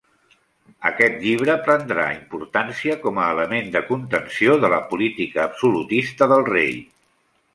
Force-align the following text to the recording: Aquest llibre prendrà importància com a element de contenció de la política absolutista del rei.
Aquest 0.89 1.19
llibre 1.25 1.57
prendrà 1.67 2.05
importància 2.13 2.95
com 3.03 3.21
a 3.21 3.27
element 3.35 3.69
de 3.77 3.83
contenció 3.91 4.57
de 4.65 4.71
la 4.77 4.81
política 4.95 5.43
absolutista 5.47 6.33
del 6.35 6.45
rei. 6.53 6.75